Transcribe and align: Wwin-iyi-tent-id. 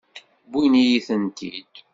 Wwin-iyi-tent-id. 0.49 1.73